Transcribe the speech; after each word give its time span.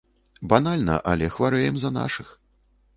Банальна, 0.53 0.97
але 1.13 1.31
хварэем 1.37 1.75
за 1.85 1.95
нашых. 2.03 2.37